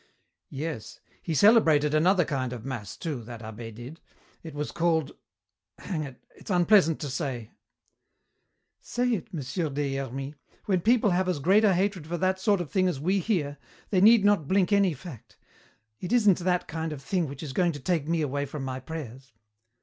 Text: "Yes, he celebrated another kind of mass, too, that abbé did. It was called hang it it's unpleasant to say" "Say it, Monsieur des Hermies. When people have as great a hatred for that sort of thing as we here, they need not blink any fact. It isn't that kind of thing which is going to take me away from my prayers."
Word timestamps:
"Yes, 0.49 0.99
he 1.21 1.35
celebrated 1.35 1.93
another 1.93 2.25
kind 2.25 2.53
of 2.53 2.65
mass, 2.65 2.97
too, 2.97 3.21
that 3.25 3.41
abbé 3.43 3.71
did. 3.75 3.99
It 4.41 4.55
was 4.55 4.71
called 4.71 5.11
hang 5.77 6.01
it 6.01 6.19
it's 6.35 6.49
unpleasant 6.49 6.99
to 7.01 7.07
say" 7.07 7.51
"Say 8.93 9.09
it, 9.13 9.31
Monsieur 9.31 9.69
des 9.69 9.97
Hermies. 9.97 10.33
When 10.65 10.81
people 10.81 11.11
have 11.11 11.29
as 11.29 11.37
great 11.37 11.63
a 11.63 11.75
hatred 11.75 12.07
for 12.07 12.17
that 12.17 12.39
sort 12.39 12.61
of 12.61 12.71
thing 12.71 12.87
as 12.87 12.99
we 12.99 13.19
here, 13.19 13.59
they 13.91 14.01
need 14.01 14.25
not 14.25 14.47
blink 14.47 14.73
any 14.73 14.95
fact. 14.95 15.37
It 15.99 16.11
isn't 16.11 16.39
that 16.39 16.67
kind 16.67 16.93
of 16.93 17.03
thing 17.03 17.27
which 17.27 17.43
is 17.43 17.53
going 17.53 17.73
to 17.73 17.79
take 17.79 18.07
me 18.07 18.21
away 18.23 18.47
from 18.47 18.63
my 18.63 18.79
prayers." 18.79 19.33